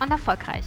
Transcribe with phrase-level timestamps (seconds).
[0.00, 0.64] und erfolgreich.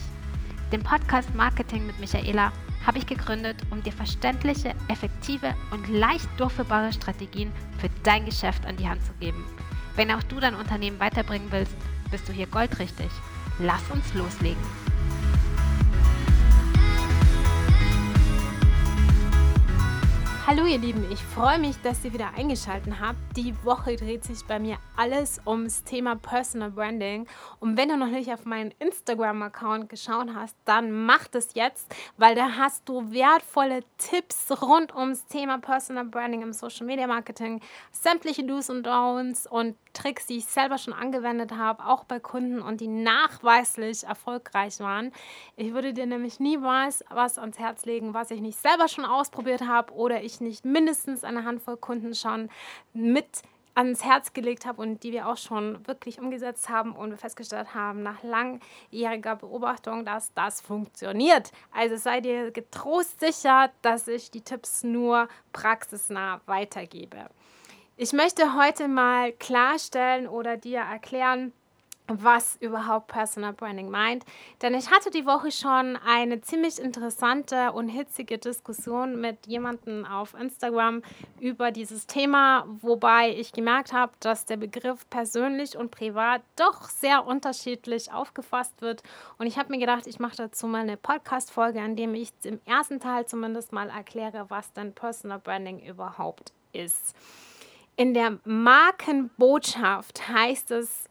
[0.72, 2.52] Den Podcast Marketing mit Michaela
[2.86, 8.78] habe ich gegründet, um dir verständliche, effektive und leicht durchführbare Strategien für dein Geschäft an
[8.78, 9.44] die Hand zu geben.
[9.96, 11.76] Wenn auch du dein Unternehmen weiterbringen willst,
[12.12, 13.10] bist du hier goldrichtig.
[13.60, 14.64] Lass uns loslegen.
[20.50, 23.20] Hallo ihr Lieben, ich freue mich, dass ihr wieder eingeschaltet habt.
[23.38, 27.28] Die Woche dreht sich bei mir alles ums Thema Personal Branding.
[27.60, 32.34] Und wenn du noch nicht auf meinen Instagram-Account geschaut hast, dann mach das jetzt, weil
[32.34, 37.62] da hast du wertvolle Tipps rund ums Thema Personal Branding im Social Media Marketing,
[37.92, 42.62] sämtliche Do's und Don'ts und Tricks, die ich selber schon angewendet habe, auch bei Kunden
[42.62, 45.12] und die nachweislich erfolgreich waren.
[45.56, 49.68] Ich würde dir nämlich niemals was ans Herz legen, was ich nicht selber schon ausprobiert
[49.68, 52.50] habe oder ich nicht mindestens eine Handvoll Kunden schon
[52.94, 53.44] mit
[53.76, 57.74] ans Herz gelegt habe und die wir auch schon wirklich umgesetzt haben und wir festgestellt
[57.74, 61.52] haben nach langjähriger Beobachtung, dass das funktioniert.
[61.72, 67.30] Also seid ihr getrost sicher, dass ich die Tipps nur praxisnah weitergebe.
[67.96, 71.54] Ich möchte heute mal klarstellen oder dir erklären,
[72.10, 74.26] was überhaupt Personal Branding meint.
[74.62, 80.34] Denn ich hatte die Woche schon eine ziemlich interessante und hitzige Diskussion mit jemandem auf
[80.34, 81.02] Instagram
[81.40, 87.26] über dieses Thema, wobei ich gemerkt habe, dass der Begriff persönlich und privat doch sehr
[87.26, 89.04] unterschiedlich aufgefasst wird.
[89.38, 92.60] Und ich habe mir gedacht, ich mache dazu mal eine Podcast-Folge, an dem ich im
[92.66, 97.16] ersten Teil zumindest mal erkläre, was denn Personal Branding überhaupt ist.
[97.96, 101.09] In der Markenbotschaft heißt es,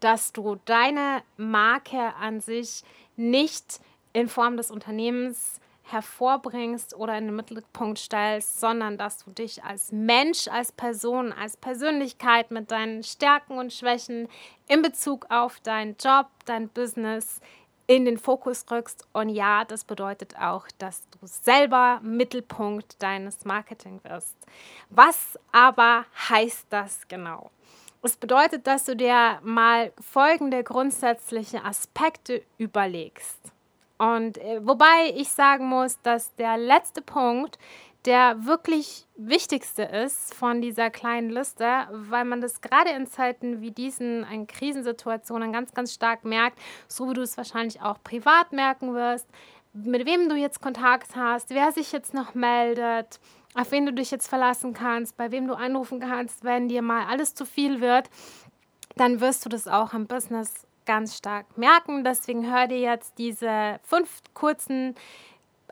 [0.00, 2.82] dass du deine Marke an sich
[3.16, 3.80] nicht
[4.12, 9.92] in Form des Unternehmens hervorbringst oder in den Mittelpunkt stellst, sondern dass du dich als
[9.92, 14.28] Mensch, als Person, als Persönlichkeit mit deinen Stärken und Schwächen
[14.68, 17.40] in Bezug auf deinen Job, dein Business
[17.86, 19.06] in den Fokus rückst.
[19.12, 24.36] Und ja, das bedeutet auch, dass du selber Mittelpunkt deines Marketing wirst.
[24.88, 27.50] Was aber heißt das genau?
[28.04, 33.52] Es bedeutet, dass du dir mal folgende grundsätzliche Aspekte überlegst.
[33.96, 37.58] Und äh, wobei ich sagen muss, dass der letzte Punkt
[38.04, 43.70] der wirklich wichtigste ist von dieser kleinen Liste, weil man das gerade in Zeiten wie
[43.70, 46.58] diesen, in Krisensituationen ganz, ganz stark merkt,
[46.88, 49.28] so wie du es wahrscheinlich auch privat merken wirst,
[49.72, 53.20] mit wem du jetzt Kontakt hast, wer sich jetzt noch meldet,
[53.54, 57.06] auf wen du dich jetzt verlassen kannst, bei wem du anrufen kannst, wenn dir mal
[57.06, 58.08] alles zu viel wird,
[58.96, 62.04] dann wirst du das auch im Business ganz stark merken.
[62.04, 64.94] Deswegen hör dir jetzt diese fünf kurzen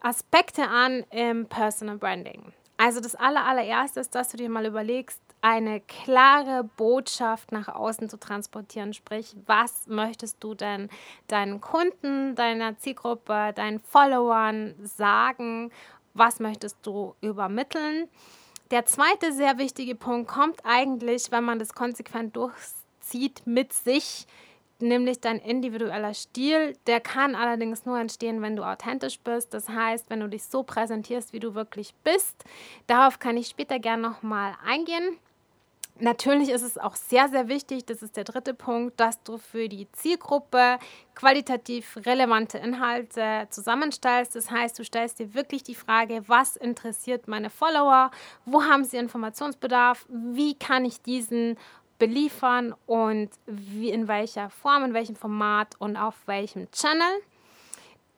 [0.01, 2.53] Aspekte an im Personal Branding.
[2.77, 8.19] Also das allererste ist, dass du dir mal überlegst, eine klare Botschaft nach außen zu
[8.19, 8.93] transportieren.
[8.93, 10.89] Sprich, was möchtest du denn
[11.29, 15.71] deinen Kunden, deiner Zielgruppe, deinen Followern sagen?
[16.15, 18.09] Was möchtest du übermitteln?
[18.71, 24.27] Der zweite sehr wichtige Punkt kommt eigentlich, wenn man das konsequent durchzieht, mit sich
[24.83, 26.77] nämlich dein individueller Stil.
[26.87, 29.53] Der kann allerdings nur entstehen, wenn du authentisch bist.
[29.55, 32.45] Das heißt, wenn du dich so präsentierst, wie du wirklich bist.
[32.87, 35.19] Darauf kann ich später gerne nochmal eingehen.
[36.01, 39.69] Natürlich ist es auch sehr, sehr wichtig, das ist der dritte Punkt, dass du für
[39.69, 40.79] die Zielgruppe
[41.15, 44.35] qualitativ relevante Inhalte zusammenstellst.
[44.35, 48.11] Das heißt, du stellst dir wirklich die Frage, was interessiert meine Follower,
[48.47, 51.59] wo haben sie Informationsbedarf, wie kann ich diesen
[51.99, 57.21] beliefern und wie, in welcher Form, in welchem Format und auf welchem Channel.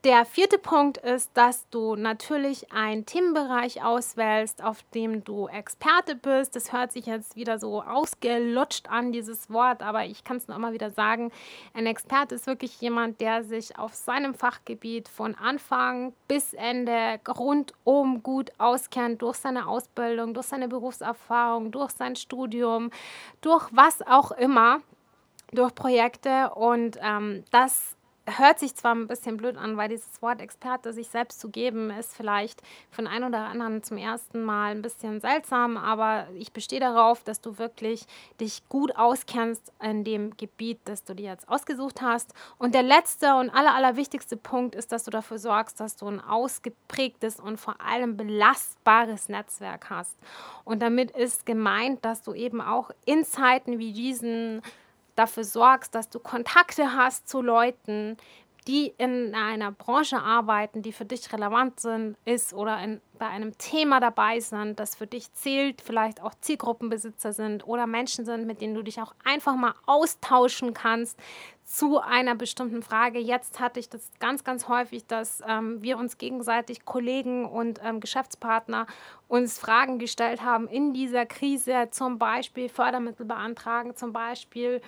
[0.04, 6.56] Der vierte Punkt ist, dass du natürlich einen Themenbereich auswählst, auf dem du Experte bist.
[6.56, 10.58] Das hört sich jetzt wieder so ausgelutscht an, dieses Wort, aber ich kann es noch
[10.58, 11.30] mal wieder sagen.
[11.72, 18.24] Ein Experte ist wirklich jemand, der sich auf seinem Fachgebiet von Anfang bis Ende rundum
[18.24, 22.90] gut auskennt, durch seine Ausbildung, durch seine Berufserfahrung, durch sein Studium,
[23.40, 24.80] durch was auch immer,
[25.52, 26.50] durch Projekte.
[26.56, 27.94] Und ähm, das
[28.26, 31.90] hört sich zwar ein bisschen blöd an, weil dieses Wort Experte sich selbst zu geben,
[31.90, 32.62] ist vielleicht
[32.96, 37.40] den einen oder anderen zum ersten Mal ein bisschen seltsam, aber ich bestehe darauf, dass
[37.40, 38.06] du wirklich
[38.40, 42.32] dich gut auskennst in dem Gebiet, das du dir jetzt ausgesucht hast.
[42.58, 46.20] Und der letzte und aller, allerwichtigste Punkt ist, dass du dafür sorgst, dass du ein
[46.20, 50.16] ausgeprägtes und vor allem belastbares Netzwerk hast.
[50.64, 54.62] Und damit ist gemeint, dass du eben auch in Zeiten wie diesen
[55.14, 58.16] dafür sorgst, dass du Kontakte hast zu Leuten,
[58.66, 63.58] die in einer Branche arbeiten, die für dich relevant sind, ist oder in, bei einem
[63.58, 68.60] Thema dabei sind, das für dich zählt, vielleicht auch Zielgruppenbesitzer sind oder Menschen sind, mit
[68.60, 71.18] denen du dich auch einfach mal austauschen kannst
[71.72, 73.18] zu einer bestimmten Frage.
[73.18, 77.98] Jetzt hatte ich das ganz, ganz häufig, dass ähm, wir uns gegenseitig Kollegen und ähm,
[77.98, 78.86] Geschäftspartner
[79.26, 84.82] uns Fragen gestellt haben in dieser Krise, zum Beispiel Fördermittel beantragen, zum Beispiel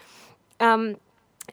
[0.59, 0.99] ähm,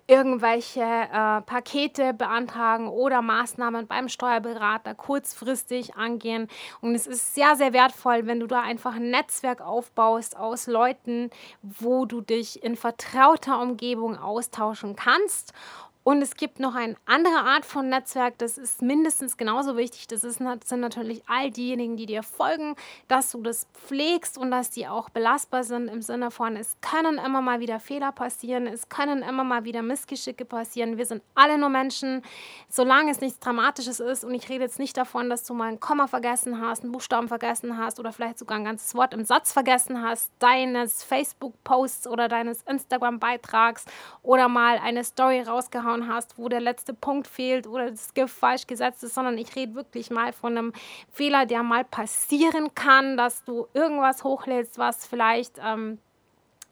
[0.08, 6.48] irgendwelche äh, Pakete beantragen oder Maßnahmen beim Steuerberater kurzfristig angehen.
[6.82, 11.30] Und es ist sehr, sehr wertvoll, wenn du da einfach ein Netzwerk aufbaust aus Leuten,
[11.62, 15.54] wo du dich in vertrauter Umgebung austauschen kannst
[16.03, 20.07] und es gibt noch eine andere Art von Netzwerk, das ist mindestens genauso wichtig.
[20.07, 22.75] Das ist, sind natürlich all diejenigen, die dir folgen,
[23.07, 27.19] dass du das pflegst und dass die auch belastbar sind im Sinne von, es können
[27.19, 30.98] immer mal wieder Fehler passieren, es können immer mal wieder Missgeschicke passieren.
[30.98, 32.24] Wir sind alle nur Menschen,
[32.68, 34.24] solange es nichts Dramatisches ist.
[34.24, 37.27] Und ich rede jetzt nicht davon, dass du mal ein Komma vergessen hast, einen Buchstaben
[37.27, 42.27] vergessen hast oder vielleicht sogar ein ganzes Wort im Satz vergessen hast, deines Facebook-Posts oder
[42.27, 43.86] deines Instagram-Beitrags
[44.24, 48.34] oder mal eine Story rausgehauen rausgehauen hast, wo der letzte Punkt fehlt oder das Gift
[48.34, 50.74] falsch gesetzt ist, sondern ich rede wirklich mal von einem
[51.12, 56.00] Fehler, der mal passieren kann, dass du irgendwas hochlädst, was vielleicht ähm,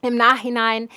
[0.01, 0.89] im Nachhinein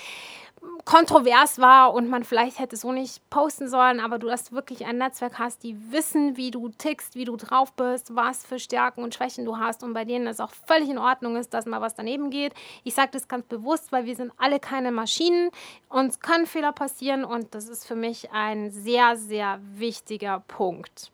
[0.85, 4.99] kontrovers war und man vielleicht hätte so nicht posten sollen, aber du hast wirklich ein
[4.99, 9.15] Netzwerk hast, die wissen, wie du tickst, wie du drauf bist, was für Stärken und
[9.15, 11.95] Schwächen du hast und bei denen es auch völlig in Ordnung ist, dass mal was
[11.95, 12.53] daneben geht.
[12.85, 15.51] Ich sage das ganz bewusst, weil wir sind alle keine Maschinen,
[15.89, 21.13] uns können Fehler passieren und das ist für mich ein sehr, sehr wichtiger Punkt.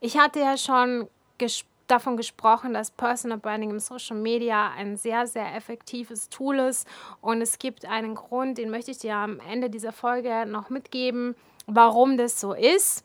[0.00, 1.08] Ich hatte ja schon
[1.38, 6.86] gesprochen, davon gesprochen, dass Personal Branding im Social Media ein sehr, sehr effektives Tool ist.
[7.20, 11.34] Und es gibt einen Grund, den möchte ich dir am Ende dieser Folge noch mitgeben,
[11.66, 13.04] warum das so ist.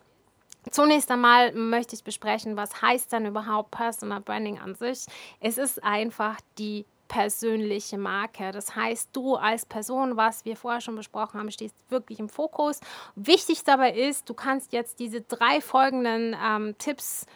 [0.72, 5.06] Zunächst einmal möchte ich besprechen, was heißt dann überhaupt Personal Branding an sich.
[5.42, 8.52] Es ist einfach die persönliche Marke.
[8.52, 12.80] Das heißt, du als Person, was wir vorher schon besprochen haben, stehst wirklich im Fokus.
[13.16, 17.28] Wichtig dabei ist, du kannst jetzt diese drei folgenden ähm, Tipps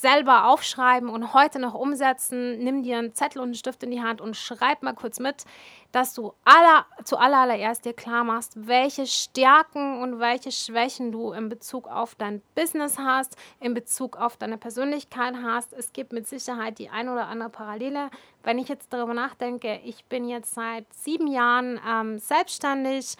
[0.00, 2.58] selber aufschreiben und heute noch umsetzen.
[2.58, 5.44] Nimm dir einen Zettel und einen Stift in die Hand und schreib mal kurz mit,
[5.92, 11.48] dass du aller, zu allererst dir klar machst, welche Stärken und welche Schwächen du in
[11.48, 15.72] Bezug auf dein Business hast, in Bezug auf deine Persönlichkeit hast.
[15.72, 18.10] Es gibt mit Sicherheit die ein oder andere Parallele.
[18.42, 23.16] Wenn ich jetzt darüber nachdenke, ich bin jetzt seit sieben Jahren ähm, selbstständig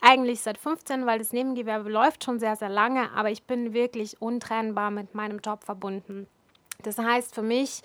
[0.00, 4.20] eigentlich seit 15, weil das Nebengewerbe läuft schon sehr, sehr lange, aber ich bin wirklich
[4.20, 6.26] untrennbar mit meinem Job verbunden.
[6.82, 7.82] Das heißt für mich,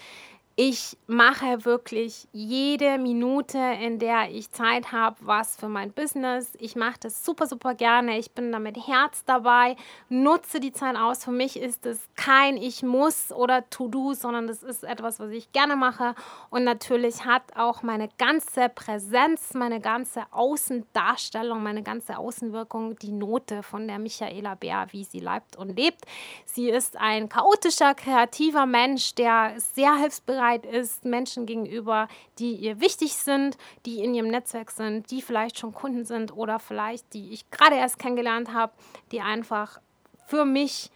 [0.57, 6.54] ich mache wirklich jede Minute, in der ich Zeit habe, was für mein Business.
[6.60, 8.18] Ich mache das super, super gerne.
[8.18, 9.75] Ich bin da mit Herz dabei,
[10.07, 11.25] nutze die Zeit aus.
[11.25, 15.52] Für mich ist es kein Ich muss oder To-Do, sondern das ist etwas, was ich
[15.52, 16.16] gerne mache.
[16.50, 23.62] Und natürlich hat auch meine ganze Präsenz, meine ganze Außendarstellung, meine ganze Außenwirkung die Note
[23.62, 26.06] von der Michaela Bär, wie sie lebt und lebt.
[26.46, 32.08] Sie ist ein chaotischer, kreativer Mensch, der sehr hilfsbereit Offenheit ist Menschen gegenüber,
[32.40, 36.60] die ihr wichtig sind, die in ihrem Netzwerk sind, die vielleicht schon Kunden sind oder
[36.60, 38.74] vielleicht die ich gerade erst kennengelernt habe,
[39.12, 39.80] die einfach
[40.28, 40.92] für mich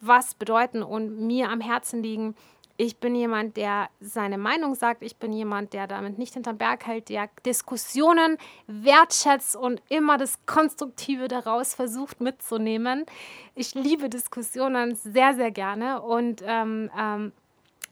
[0.00, 2.34] was bedeuten und mir am Herzen liegen.
[2.76, 5.02] Ich bin jemand, der seine Meinung sagt.
[5.02, 10.44] Ich bin jemand, der damit nicht hinterm Berg hält, der Diskussionen wertschätzt und immer das
[10.46, 13.06] Konstruktive daraus versucht mitzunehmen.
[13.54, 17.32] Ich liebe Diskussionen sehr, sehr gerne und ähm, ähm,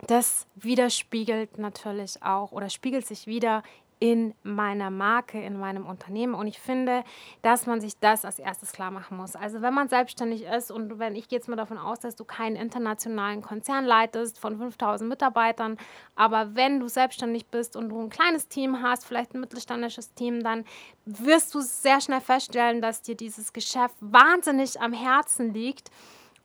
[0.07, 3.63] das widerspiegelt natürlich auch oder spiegelt sich wieder
[4.03, 6.35] in meiner Marke, in meinem Unternehmen.
[6.35, 7.05] Und ich finde,
[7.43, 9.37] dass man sich das als erstes klar machen muss.
[9.37, 12.25] Also wenn man selbstständig ist und wenn ich gehe jetzt mal davon aus, dass du
[12.25, 15.79] keinen internationalen Konzern leitest von 5000 Mitarbeitern,
[16.17, 20.43] aber wenn du selbstständig bist und du ein kleines Team hast, vielleicht ein mittelständisches Team,
[20.43, 20.65] dann
[21.05, 25.93] wirst du sehr schnell feststellen, dass dir dieses Geschäft wahnsinnig am Herzen liegt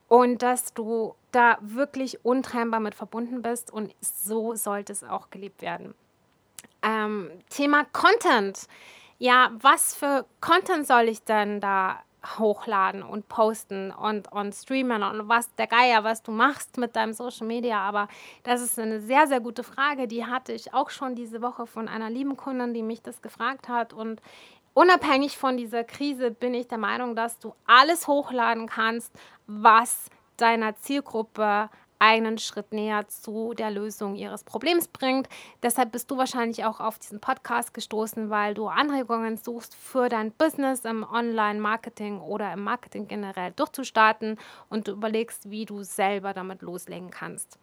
[0.07, 5.61] und dass du da wirklich untrennbar mit verbunden bist und so sollte es auch gelebt
[5.61, 5.93] werden.
[6.81, 8.67] Ähm, Thema Content.
[9.19, 12.03] Ja, was für Content soll ich denn da
[12.37, 17.13] hochladen und posten und, und streamen und was der Geier, was du machst mit deinem
[17.13, 17.79] Social Media.
[17.79, 18.07] Aber
[18.43, 20.07] das ist eine sehr, sehr gute Frage.
[20.07, 23.69] Die hatte ich auch schon diese Woche von einer lieben Kundin, die mich das gefragt
[23.69, 23.93] hat.
[23.93, 24.21] Und
[24.77, 29.11] unabhängig von dieser Krise bin ich der Meinung, dass du alles hochladen kannst,
[29.47, 35.29] was deiner Zielgruppe einen Schritt näher zu der Lösung ihres Problems bringt.
[35.63, 40.31] Deshalb bist du wahrscheinlich auch auf diesen Podcast gestoßen, weil du Anregungen suchst für dein
[40.31, 44.37] Business im Online-Marketing oder im Marketing generell durchzustarten
[44.69, 47.57] und du überlegst, wie du selber damit loslegen kannst.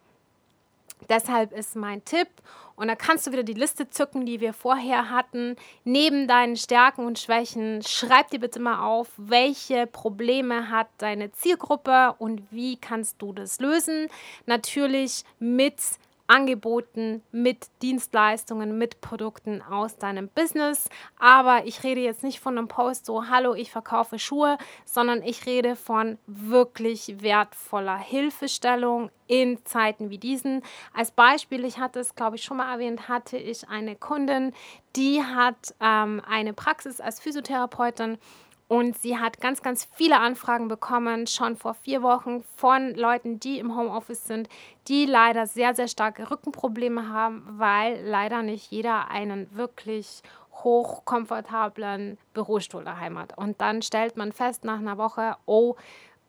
[1.09, 2.29] Deshalb ist mein Tipp,
[2.77, 7.07] und da kannst du wieder die Liste zücken, die wir vorher hatten, neben deinen Stärken
[7.07, 13.23] und Schwächen, schreib dir bitte mal auf, welche Probleme hat deine Zielgruppe und wie kannst
[13.23, 14.09] du das lösen.
[14.47, 15.81] Natürlich mit
[16.27, 20.89] Angeboten, mit Dienstleistungen, mit Produkten aus deinem Business.
[21.19, 25.47] Aber ich rede jetzt nicht von einem Post so, hallo, ich verkaufe Schuhe, sondern ich
[25.47, 30.63] rede von wirklich wertvoller Hilfestellung in Zeiten wie diesen.
[30.93, 34.53] Als Beispiel, ich hatte es, glaube ich, schon mal erwähnt, hatte ich eine Kundin,
[34.97, 38.19] die hat ähm, eine Praxis als Physiotherapeutin
[38.67, 43.59] und sie hat ganz, ganz viele Anfragen bekommen, schon vor vier Wochen, von Leuten, die
[43.59, 44.49] im Homeoffice sind,
[44.89, 50.23] die leider sehr, sehr starke Rückenprobleme haben, weil leider nicht jeder einen wirklich
[50.63, 53.37] hochkomfortablen Bürostuhl daheim hat.
[53.37, 55.77] Und dann stellt man fest nach einer Woche, oh,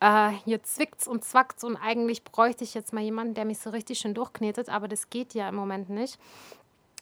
[0.00, 3.70] äh, hier zwickt's und zwackt's und eigentlich bräuchte ich jetzt mal jemanden, der mich so
[3.70, 6.18] richtig schön durchknetet, aber das geht ja im Moment nicht.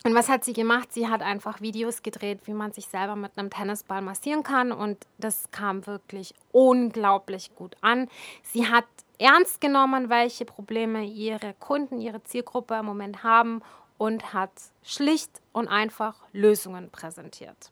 [0.06, 0.92] Und was hat sie gemacht?
[0.92, 4.70] Sie hat einfach Videos gedreht, wie man sich selber mit einem Tennisball massieren kann.
[4.70, 8.08] Und das kam wirklich unglaublich gut an.
[8.42, 8.84] Sie hat
[9.18, 13.62] ernst genommen, welche Probleme ihre Kunden, ihre Zielgruppe im Moment haben
[13.96, 17.70] und hat schlicht und einfach Lösungen präsentiert.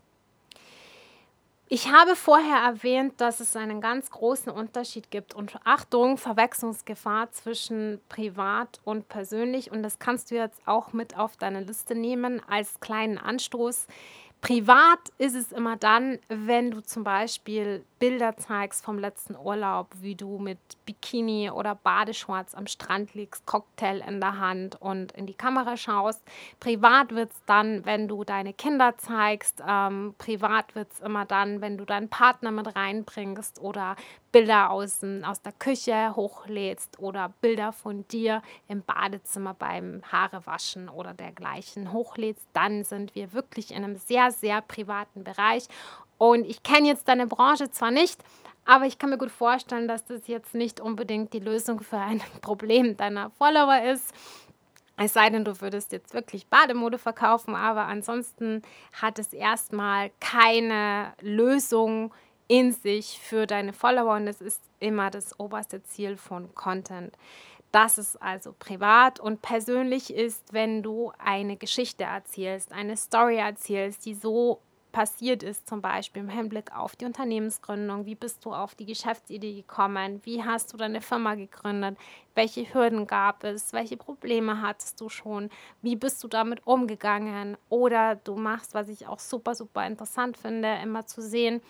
[1.75, 7.99] Ich habe vorher erwähnt, dass es einen ganz großen Unterschied gibt und Achtung, Verwechslungsgefahr zwischen
[8.11, 12.79] privat und persönlich und das kannst du jetzt auch mit auf deine Liste nehmen als
[12.81, 13.87] kleinen Anstoß.
[14.43, 20.17] Privat ist es immer dann, wenn du zum Beispiel Bilder zeigst vom letzten Urlaub, wie
[20.17, 25.35] du mit Bikini oder Badeschwarz am Strand liegst, Cocktail in der Hand und in die
[25.35, 26.21] Kamera schaust.
[26.59, 29.63] Privat wird es dann, wenn du deine Kinder zeigst.
[29.65, 33.95] Ähm, privat wird es immer dann, wenn du deinen Partner mit reinbringst oder
[34.33, 41.13] Bilder aus, aus der Küche hochlädst oder Bilder von dir im Badezimmer beim Haarewaschen oder
[41.13, 42.49] dergleichen hochlädst.
[42.55, 45.69] Dann sind wir wirklich in einem sehr, sehr privaten Bereich.
[46.23, 48.23] Und ich kenne jetzt deine Branche zwar nicht,
[48.65, 52.23] aber ich kann mir gut vorstellen, dass das jetzt nicht unbedingt die Lösung für ein
[52.43, 54.15] Problem deiner Follower ist.
[54.97, 58.63] Es sei denn, du würdest jetzt wirklich Bademode verkaufen, aber ansonsten
[58.93, 62.15] hat es erstmal keine Lösung
[62.47, 67.17] in sich für deine Follower und das ist immer das oberste Ziel von Content.
[67.73, 74.07] Das ist also privat und persönlich ist, wenn du eine Geschichte erzählst, eine Story erzählst,
[74.07, 74.61] die so
[74.93, 78.07] passiert ist, zum Beispiel im Hinblick auf die Unternehmensgründung.
[78.07, 80.21] Wie bist du auf die Geschäftsidee gekommen?
[80.25, 81.97] Wie hast du deine Firma gegründet?
[82.35, 83.73] Welche Hürden gab es?
[83.73, 85.51] Welche Probleme hattest du schon?
[85.81, 87.57] Wie bist du damit umgegangen?
[87.69, 91.63] Oder du machst, was ich auch super, super interessant finde, immer zu sehen,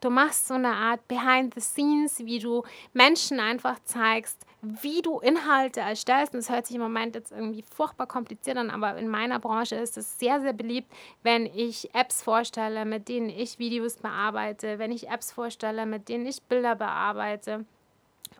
[0.00, 2.62] Du machst so eine Art Behind the Scenes, wie du
[2.92, 6.34] Menschen einfach zeigst, wie du Inhalte erstellst.
[6.34, 9.76] Und das hört sich im Moment jetzt irgendwie furchtbar kompliziert an, aber in meiner Branche
[9.76, 14.92] ist es sehr, sehr beliebt, wenn ich Apps vorstelle, mit denen ich Videos bearbeite, wenn
[14.92, 17.64] ich Apps vorstelle, mit denen ich Bilder bearbeite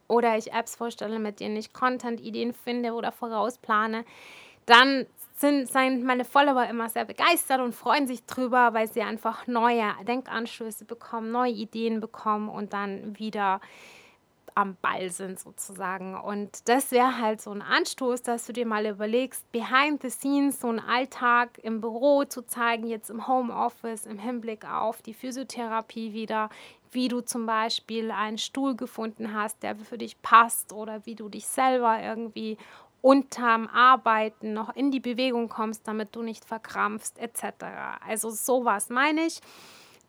[0.08, 4.04] oder ich Apps vorstelle, mit denen ich Content-Ideen finde oder vorausplane.
[4.66, 9.46] Dann sind, sind meine Follower immer sehr begeistert und freuen sich drüber, weil sie einfach
[9.46, 13.60] neue Denkanstöße bekommen, neue Ideen bekommen und dann wieder
[14.56, 16.14] am Ball sind sozusagen.
[16.14, 20.60] Und das wäre halt so ein Anstoß, dass du dir mal überlegst, behind the scenes
[20.60, 26.14] so einen Alltag im Büro zu zeigen, jetzt im Homeoffice, im Hinblick auf die Physiotherapie
[26.14, 26.48] wieder,
[26.90, 31.28] wie du zum Beispiel einen Stuhl gefunden hast, der für dich passt oder wie du
[31.28, 32.56] dich selber irgendwie
[33.02, 37.64] unterm Arbeiten noch in die Bewegung kommst, damit du nicht verkrampfst, etc.
[38.06, 39.40] Also sowas meine ich.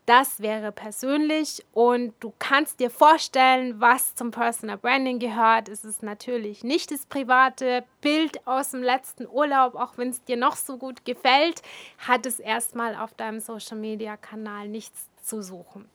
[0.08, 5.68] Das wäre persönlich und du kannst dir vorstellen, was zum Personal Branding gehört.
[5.68, 10.38] Es ist natürlich nicht das private Bild aus dem letzten Urlaub, auch wenn es dir
[10.38, 11.60] noch so gut gefällt,
[11.98, 15.90] hat es erstmal auf deinem Social Media Kanal nichts zu suchen.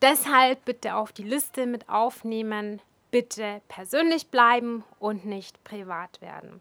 [0.00, 2.80] Deshalb bitte auf die Liste mit aufnehmen,
[3.12, 6.60] bitte persönlich bleiben und nicht privat werden.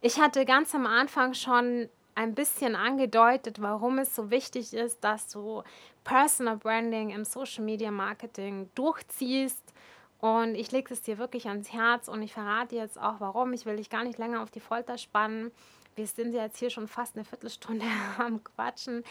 [0.00, 5.28] Ich hatte ganz am Anfang schon ein bisschen angedeutet, warum es so wichtig ist, dass
[5.28, 5.62] du
[6.04, 9.72] Personal Branding im Social Media Marketing durchziehst.
[10.20, 13.52] Und ich lege es dir wirklich ans Herz und ich verrate jetzt auch, warum.
[13.52, 15.52] Ich will dich gar nicht länger auf die Folter spannen.
[15.94, 17.86] Wir sind jetzt hier schon fast eine Viertelstunde
[18.18, 19.04] am Quatschen.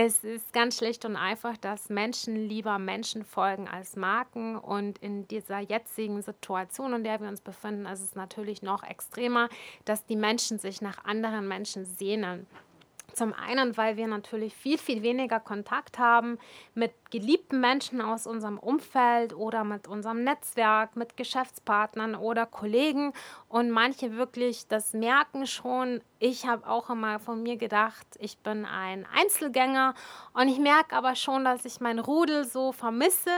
[0.00, 4.56] Es ist ganz schlicht und einfach, dass Menschen lieber Menschen folgen als Marken.
[4.56, 9.48] Und in dieser jetzigen Situation, in der wir uns befinden, ist es natürlich noch extremer,
[9.86, 12.46] dass die Menschen sich nach anderen Menschen sehnen.
[13.14, 16.38] Zum einen, weil wir natürlich viel, viel weniger Kontakt haben
[16.74, 23.12] mit geliebten Menschen aus unserem Umfeld oder mit unserem Netzwerk, mit Geschäftspartnern oder Kollegen.
[23.48, 26.00] Und manche wirklich das merken schon.
[26.18, 29.94] Ich habe auch immer von mir gedacht, ich bin ein Einzelgänger
[30.34, 33.30] und ich merke aber schon, dass ich mein Rudel so vermisse.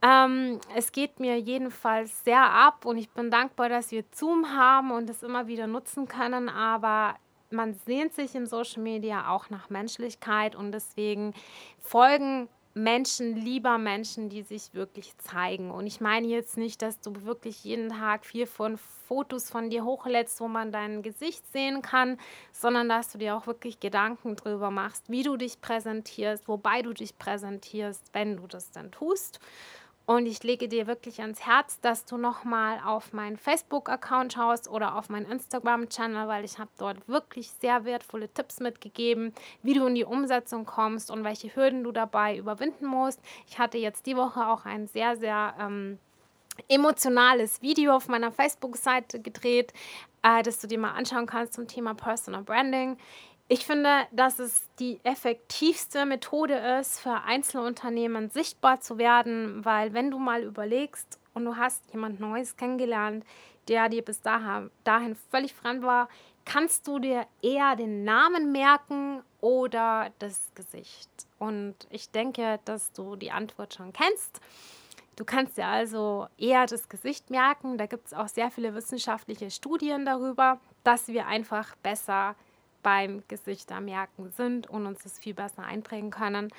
[0.00, 4.90] Ähm, es geht mir jedenfalls sehr ab und ich bin dankbar, dass wir Zoom haben
[4.92, 6.48] und es immer wieder nutzen können.
[6.48, 7.16] Aber
[7.50, 11.34] man sehnt sich in Social Media auch nach Menschlichkeit und deswegen
[11.78, 15.70] folgen Menschen, lieber Menschen, die sich wirklich zeigen.
[15.70, 19.84] Und ich meine jetzt nicht, dass du wirklich jeden Tag vier, fünf Fotos von dir
[19.84, 22.18] hochlädst, wo man dein Gesicht sehen kann,
[22.52, 26.92] sondern dass du dir auch wirklich Gedanken drüber machst, wie du dich präsentierst, wobei du
[26.92, 29.40] dich präsentierst, wenn du das dann tust.
[30.08, 34.96] Und ich lege dir wirklich ans Herz, dass du nochmal auf meinen Facebook-Account schaust oder
[34.96, 39.94] auf meinen Instagram-Channel, weil ich habe dort wirklich sehr wertvolle Tipps mitgegeben, wie du in
[39.94, 43.20] die Umsetzung kommst und welche Hürden du dabei überwinden musst.
[43.46, 45.98] Ich hatte jetzt die Woche auch ein sehr, sehr ähm,
[46.68, 49.74] emotionales Video auf meiner Facebook-Seite gedreht,
[50.22, 52.96] äh, das du dir mal anschauen kannst zum Thema Personal Branding.
[53.50, 60.10] Ich finde, dass es die effektivste Methode ist, für Einzelunternehmen sichtbar zu werden, weil wenn
[60.10, 63.24] du mal überlegst und du hast jemand Neues kennengelernt,
[63.68, 66.10] der dir bis dahin völlig fremd war,
[66.44, 71.08] kannst du dir eher den Namen merken oder das Gesicht.
[71.38, 74.42] Und ich denke, dass du die Antwort schon kennst.
[75.16, 77.78] Du kannst dir also eher das Gesicht merken.
[77.78, 82.36] Da gibt es auch sehr viele wissenschaftliche Studien darüber, dass wir einfach besser
[82.82, 86.50] beim Gesichtermerken sind und uns das viel besser einprägen können.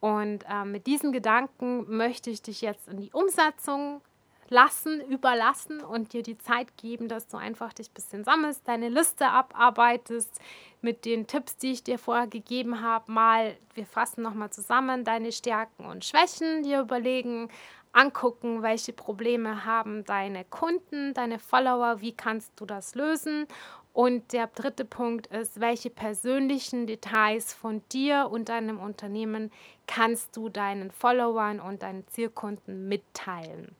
[0.00, 4.00] Und äh, mit diesen Gedanken möchte ich dich jetzt in die Umsetzung
[4.48, 8.88] lassen, überlassen und dir die Zeit geben, dass du einfach dich ein bisschen sammelst, deine
[8.88, 10.40] Liste abarbeitest
[10.80, 13.10] mit den Tipps, die ich dir vorher gegeben habe.
[13.10, 17.48] Mal, wir fassen nochmal zusammen deine Stärken und Schwächen, dir überlegen,
[17.96, 23.46] angucken, welche Probleme haben deine Kunden, deine Follower, wie kannst du das lösen
[23.92, 29.50] und der dritte Punkt ist, welche persönlichen Details von dir und deinem Unternehmen
[29.86, 33.74] kannst du deinen Followern und deinen Zielkunden mitteilen?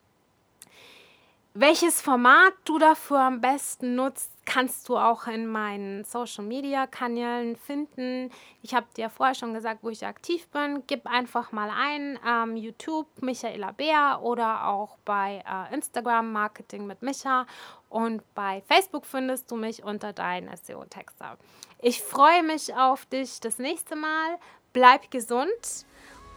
[1.59, 7.57] Welches Format du dafür am besten nutzt, kannst du auch in meinen Social Media Kanälen
[7.57, 8.31] finden.
[8.61, 10.83] Ich habe dir vorher schon gesagt, wo ich aktiv bin.
[10.87, 17.01] Gib einfach mal ein ähm, YouTube Michaela Bär oder auch bei äh, Instagram Marketing mit
[17.01, 17.47] Micha
[17.89, 21.39] und bei Facebook findest du mich unter dein SEO-Texter.
[21.81, 24.37] Ich freue mich auf dich das nächste Mal.
[24.75, 25.87] Bleib gesund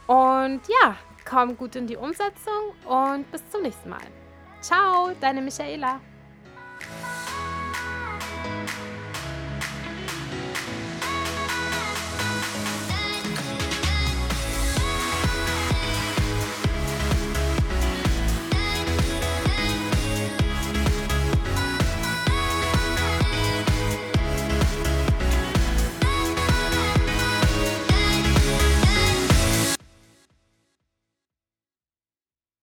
[0.08, 0.95] und ja,
[1.29, 4.08] komm gut in die Umsetzung und bis zum nächsten Mal.
[4.61, 6.01] Ciao, deine Michaela.